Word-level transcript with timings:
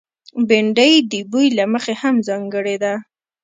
بېنډۍ 0.47 0.93
د 1.11 1.13
بوي 1.31 1.47
له 1.57 1.65
مخې 1.73 1.93
هم 2.01 2.15
ځانګړې 2.27 2.75
ده 2.83 2.93